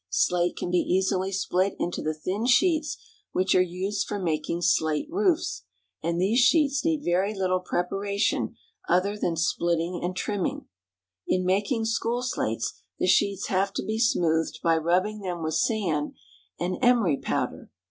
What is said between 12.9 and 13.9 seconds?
the sheets have to